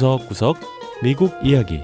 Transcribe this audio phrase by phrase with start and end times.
[0.00, 0.56] 구석구석
[1.02, 1.82] 미국 이야기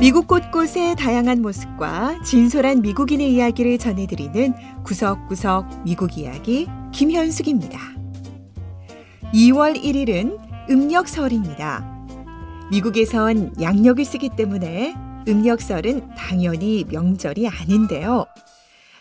[0.00, 7.78] 미국 곳곳의 다양한 모습과 진솔한 미국인의 이야기를 전해드리는 구석구석 미국 이야기 김현숙입니다.
[9.34, 12.08] 2월 1일은 음력설입니다.
[12.70, 14.94] 미국에선 양력을 쓰기 때문에
[15.28, 18.24] 음력설은 당연히 명절이 아닌데요.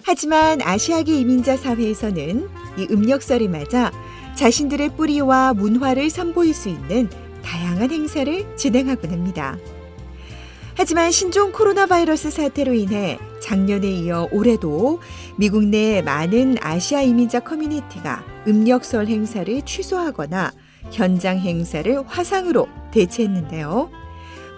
[0.03, 3.91] 하지만 아시아계 이민자 사회에서는 이 음력설을 맞아
[4.35, 7.09] 자신들의 뿌리와 문화를 선보일 수 있는
[7.43, 9.57] 다양한 행사를 진행하곤 합니다.
[10.75, 14.99] 하지만 신종 코로나 바이러스 사태로 인해 작년에 이어 올해도
[15.37, 20.51] 미국 내 많은 아시아 이민자 커뮤니티가 음력설 행사를 취소하거나
[20.91, 23.89] 현장 행사를 화상으로 대체했는데요.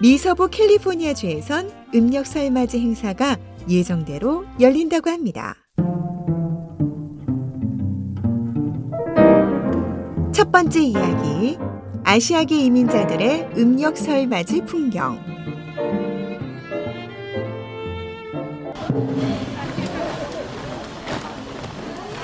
[0.02, 3.38] 미서부 캘리포니아주에선 음력설 맞이 행사가
[3.70, 5.56] 예정대로 열린다고 합니다.
[10.32, 11.58] 첫 번째 이야기.
[12.04, 15.18] 아시아계 이민자들의 음력설 맞이 풍경.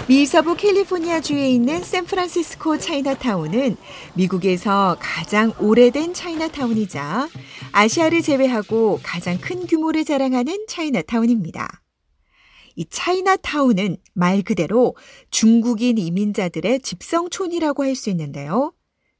[0.07, 3.77] 미서부 캘리포니아 주에 있는 샌프란시스코 차이나타운은
[4.13, 7.29] 미국에서 가장 오래된 차이나타운이자
[7.73, 11.81] 아시아를 제외하고 가장 큰 규모를 자랑하는 차이나타운입니다.
[12.75, 14.95] 이 차이나타운은 말 그대로
[15.29, 18.73] 중국인 이민자들의 집성촌이라고 할 수 있는데요.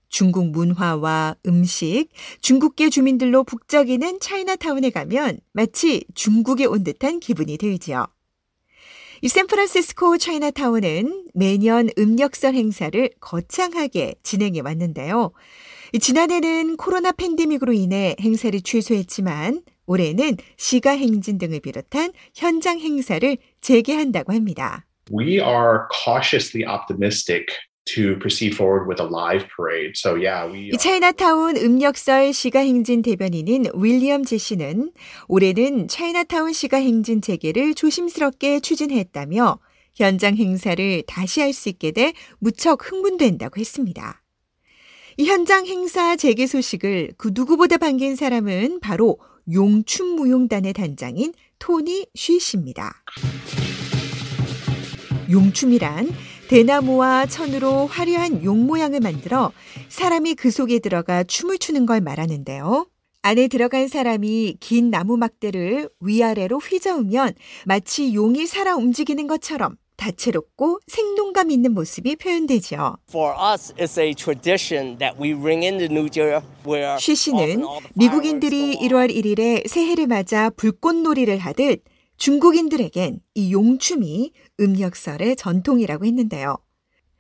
[0.10, 2.10] 중국 문화와 음식,
[2.42, 8.08] 중국계 주민들로 북적이는 차이나타운에 가면 마치 중국에 온 듯한 기분이 들지요.
[9.22, 15.32] 이 샌프란시스코 차이나타운은 매년 음력설 행사를 거창하게 진행해 왔는데요.
[16.00, 24.86] 지난해는 코로나 팬데믹으로 인해 행사를 취소했지만 올해는 시가 행진 등을 비롯한 현장 행사를 재개한다고 합니다.
[25.12, 27.48] We are cautiously optimistic
[27.86, 29.94] to proceed forward with a live parade.
[29.96, 34.92] So yeah, we 이 차이나타운 음력설 시가 행진 대변인인 윌리엄 제시는
[35.28, 39.60] 올해는 차이나타운 시가 행진 재개를 조심스럽게 추진했다며
[39.96, 44.22] 현장 행사를 다시 할 수 있게 돼 무척 흥분된다고 했습니다.
[45.22, 49.20] 이 현장 행사 재개 소식을 그 누구보다 반긴 사람은 바로
[49.54, 53.04] 용춤무용단의 단장인 토니 쉬씨입니다.
[55.30, 56.10] 용춤이란
[56.48, 59.52] 대나무와 천으로 화려한 용 모양을 만들어
[59.90, 62.88] 사람이 그 속에 들어가 춤을 추는 걸 말하는데요.
[63.22, 67.36] 안에 들어간 사람이 긴 나무 막대를 위아래로 휘저으면
[67.68, 72.98] 마치 용이 살아 움직이는 것처럼 다채롭고 생동감 있는 모습이 표현되죠.
[77.00, 77.64] 쉬 씨는
[77.94, 81.84] 미국인들이 1월 1일에 새해를 맞아 불꽃놀이를 하듯
[82.18, 86.58] 중국인들에겐 이 용춤이 음력설의 전통이라고 했는데요.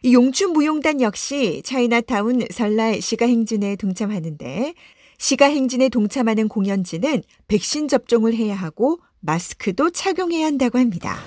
[0.03, 4.73] 이 용춤 무용단 역시 차이나타운 설날 시가 행진에 동참하는데
[5.19, 11.19] 시가 행진에 동참하는 공연지는 백신 접종을 해야 하고 마스크도 착용해야 한다고 합니다.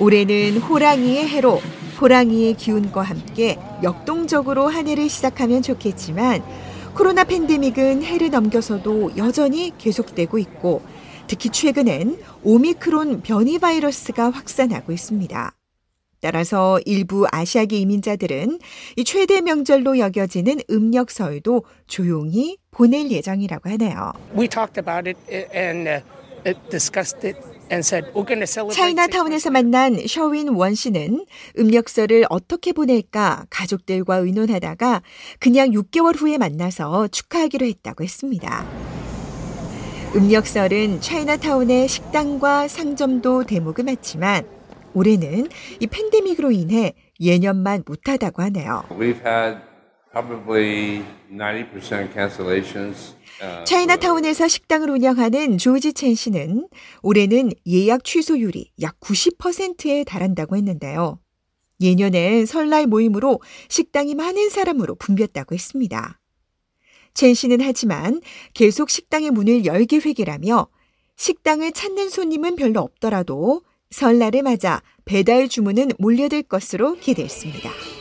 [0.00, 1.60] 올해는 호랑이의 해로
[2.00, 6.42] 호랑이의 기운과 함께 역동적으로 한 해를 시작하면 좋겠지만
[6.94, 10.82] 코로나 팬데믹은 해를 넘겨서도 여전히 계속되고 있고
[11.26, 15.52] 특히 최근엔 오미크론 변이 바이러스가 확산하고 있습니다.
[16.20, 18.58] 따라서 일부 아시아계 이민자들은
[18.96, 24.12] 이 최대 명절로 여겨지는 음력 설도 조용히 보낼 예정이라고 하네요.
[24.36, 25.18] We talked about it
[25.54, 27.38] and uh, discussed it
[28.74, 31.24] 차이나타운에서 만난 셔윈 원 씨는
[31.58, 35.02] 음력설을 어떻게 보낼까 가족들과 의논하다가
[35.38, 38.66] 그냥 6개월 후에 만나서 축하하기로 했다고 했습니다.
[40.14, 44.46] 음력설은 차이나타운의 식당과 상점도 대목을 맞지만
[44.92, 45.48] 올해는
[45.80, 48.84] 이 팬데믹으로 인해 예년만 못하다고 하네요.
[50.14, 53.14] We've had probably 90% cancellations.
[53.64, 56.68] 차이나타운에서 식당을 운영하는 조지 첸 씨는
[57.02, 61.18] 올해는 예약 취소율이 약 90%에 달한다고 했는데요.
[61.80, 66.20] 예년엔 설날 모임으로 식당이 많은 사람으로 붐볐다고 했습니다.
[67.12, 68.20] 첸 씨는 하지만
[68.54, 70.68] 계속 식당의 문을 열 계획이라며
[71.16, 77.93] 식당을 찾는 손님은 별로 없더라도 설날을 맞아 배달 주문은 몰려들 것으로 기대했습니다.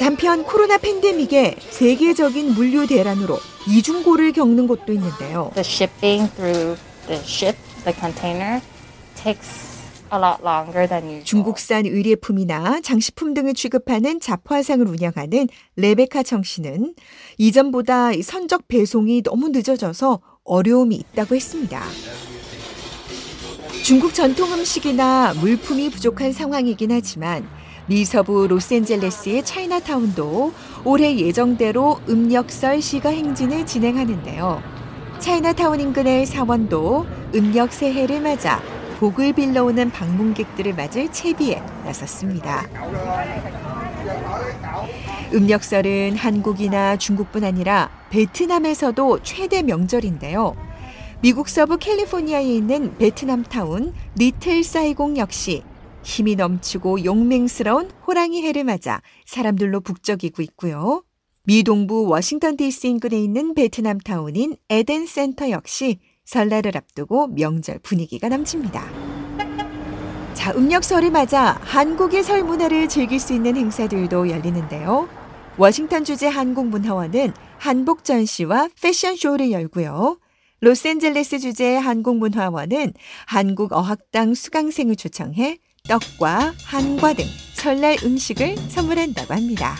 [0.00, 3.38] 한편 코로나 팬데믹에 세계적인 물류 대란으로
[3.68, 5.50] 이중고를 겪는 곳도 있는데요.
[5.54, 8.60] The shipping through the ship, the container
[9.14, 9.74] takes
[10.12, 11.24] a lot longer than usual.
[11.24, 16.94] 중국산 의례품이나 장식품 등을 취급하는 잡화상을 운영하는 레베카 청 씨는
[17.38, 21.82] 이전보다 선적 배송이 너무 늦어져서 어려움이 있다고 했습니다.
[23.82, 27.46] 중국 전통 음식이나 물품이 부족한 상황이긴 하지만
[27.86, 30.52] 미서부 로스앤젤레스의 차이나타운도
[30.84, 34.62] 올해 예정대로 음력설 시가 행진을 진행하는데요.
[35.18, 38.62] 차이나타운 인근의 사원도 음력 새해를 맞아
[39.00, 42.66] 복을 빌러오는 방문객들을 맞을 채비에 나섰습니다.
[45.34, 50.56] 음력설은 한국이나 중국뿐 아니라 베트남에서도 최대 명절인데요.
[51.20, 55.62] 미국 서부 캘리포니아에 있는 베트남 타운 리틀 사이공 역시
[56.04, 61.02] 힘이 넘치고 용맹스러운 호랑이 해를 맞아 사람들로 북적이고 있고요.
[61.44, 68.28] 미 동부 워싱턴 DC 인근에 있는 베트남 타운인 에덴 센터 역시 설날을 앞두고 명절 분위기가
[68.28, 68.84] 넘칩니다.
[70.34, 75.08] 자, 음력설을 맞아 한국의 설 문화를 즐길 수 있는 행사들도 열리는데요.
[75.56, 80.18] 워싱턴 주재 한국문화원은 한복 전시와 패션쇼를 열고요.
[80.60, 82.94] 로스앤젤레스 주재 한국문화원은
[83.26, 89.76] 한국 어학당 수강생을 초청해 떡과 한과 등 설날 음식을 선물한다고 합니다.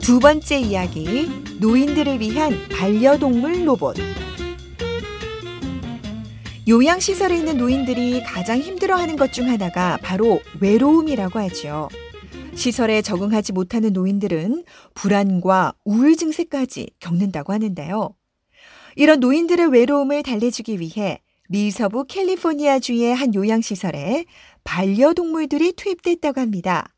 [0.00, 1.28] 두 번째 이야기,
[1.60, 3.96] 노인들을 위한 반려동물 로봇.
[6.68, 11.88] 요양시설에 있는 노인들이 가장 힘들어하는 것 중 하나가 바로 외로움이라고 하죠.
[12.54, 14.64] 시설에 적응하지 못하는 노인들은
[14.94, 18.14] 불안과 우울 증세까지 겪는다고 하는데요.
[18.96, 24.24] 이런 노인들의 외로움을 달래주기 위해 미 서부 캘리포니아주의 한 요양시설에
[24.64, 26.92] 반려동물들이 투입됐다고 합니다.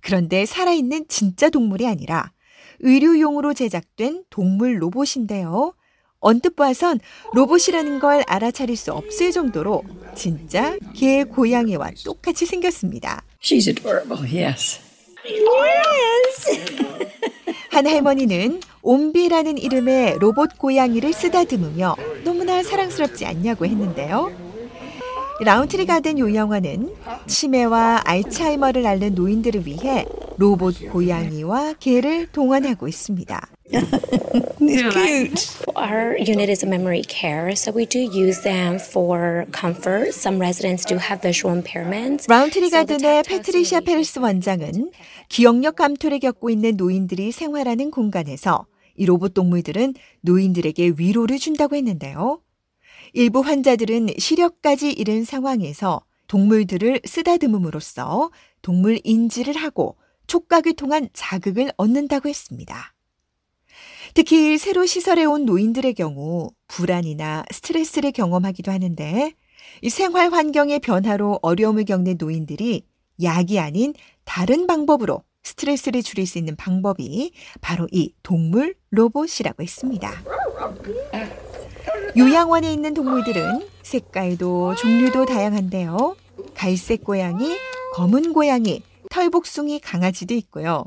[0.00, 2.32] 그런데 살아있는 진짜 동물이 아니라
[2.80, 5.74] 의료용으로 제작된 동물 로봇인데요.
[6.20, 6.98] 언뜻 봐선
[7.32, 9.84] 로봇이라는 걸 알아차릴 수 없을 정도로
[10.16, 13.22] 진짜 개 고양이와 똑같이 생겼습니다.
[13.40, 14.80] She's adorable, yes.
[17.78, 21.94] 한 할머니는 옴비라는 이름의 로봇 고양이를 쓰다듬으며
[22.24, 24.32] 너무나 사랑스럽지 않냐고 했는데요.
[25.44, 26.92] 라운트리 가든 요양원은
[27.28, 30.06] 치매와 알츠하이머를 앓는 노인들을 위해
[30.38, 33.48] 로봇 고양이와 개를 동원하고 있습니다.
[35.76, 40.14] Our unit is a memory care, so we do use them for comfort.
[40.14, 42.28] Some residents do have visual impairments.
[42.28, 44.92] 라운트리 가든의 패트리샤 페르스 원장은
[45.28, 52.40] 기억력 감퇴를 겪고 있는 노인들이 생활하는 공간에서 이 로봇 동물들은 노인들에게 위로를 준다고 했는데요.
[53.12, 58.30] 일부 환자들은 시력까지 잃은 상황에서 동물들을 쓰다듬음으로써
[58.62, 59.96] 동물 인지를 하고
[60.28, 62.94] 촉각을 통한 자극을 얻는다고 했습니다.
[64.14, 69.32] 특히 새로 시설에 온 노인들의 경우 불안이나 스트레스를 경험하기도 하는데
[69.82, 72.84] 이 생활 환경의 변화로 어려움을 겪는 노인들이
[73.22, 73.94] 약이 아닌
[74.24, 80.12] 다른 방법으로 스트레스를 줄일 수 있는 방법이 바로 이 동물 로봇이라고 했습니다.
[82.16, 86.16] 요양원에 있는 동물들은 색깔도 종류도 다양한데요.
[86.54, 87.56] 갈색 고양이,
[87.94, 88.82] 검은 고양이,
[89.18, 90.84] 털복숭이 강아지도 있고요.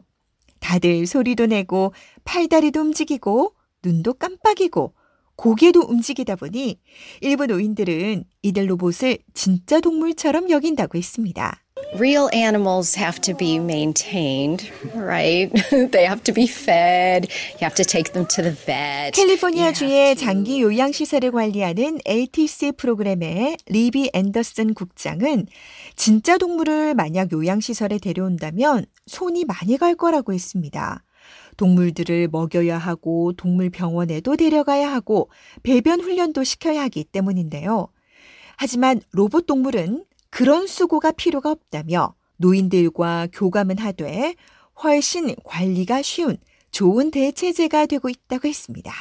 [0.61, 1.93] 다들 소리도 내고
[2.23, 4.93] 팔다리도 움직이고 눈도 깜빡이고
[5.35, 6.79] 고개도 움직이다 보니
[7.19, 11.60] 일부 노인들은 이들 로봇을 진짜 동물처럼 여긴다고 했습니다.
[11.93, 15.51] Real animals have to be maintained, right?
[15.91, 17.27] they have to be fed.
[17.59, 19.11] You have to take them to the vet.
[19.13, 25.47] 캘리포니아 주의 장기 요양 시설을 관리하는 LTC 프로그램의 리비 앤더슨 국장은
[25.97, 31.03] 진짜 동물을 만약 요양 시설에 데려온다면 손이 많이 갈 거라고 했습니다.
[31.57, 35.29] 동물들을 먹여야 하고 동물 병원에도 데려가야 하고
[35.63, 37.89] 배변 훈련도 시켜야 하기 때문인데요.
[38.55, 44.33] 하지만 로봇 동물은 그런 수고가 필요가 없다며 노인들과 교감은 하되
[44.81, 46.37] 훨씬 관리가 쉬운
[46.71, 48.91] 좋은 대체제가 되고 있다고 했습니다.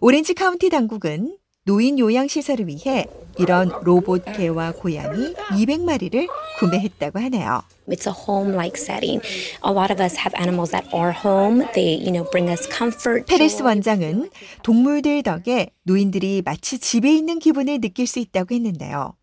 [0.00, 3.04] 오렌지 카운티 당국은 노인 요양시설을 위해
[3.38, 6.28] 이런 로봇 개와 고양이 200마리를
[6.60, 7.62] 구매했다고 하네요.
[7.88, 9.20] It's a home-like setting.
[9.66, 11.66] A lot of us have animals at our home.
[11.74, 13.26] They, you know, bring us comfort.
[13.26, 13.62] 페레스.
[13.62, 14.30] 원장은
[14.62, 19.17] 동물들 덕에 노인들이 마치 집에 있는 기분을 느낄 수 있다고 했는데요.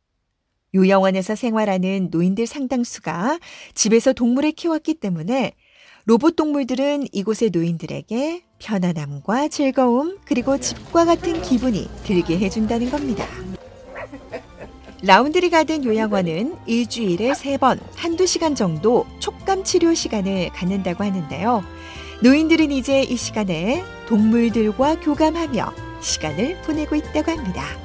[0.75, 3.39] 요양원에서 생활하는 노인들 상당수가
[3.73, 5.53] 집에서 동물을 키웠기 때문에
[6.05, 13.25] 로봇 동물들은 이곳의 노인들에게 편안함과 즐거움 그리고 집과 같은 기분이 들게 해준다는 겁니다.
[15.01, 21.63] 라운드리 가든 요양원은 일주일에 세 번 한두 시간 정도 촉감 치료 시간을 갖는다고 하는데요.
[22.21, 27.84] 노인들은 이제 이 시간에 동물들과 교감하며 시간을 보내고 있다고 합니다.